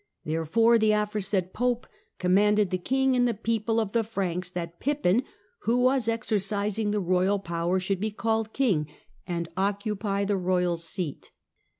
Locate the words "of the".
3.79-4.03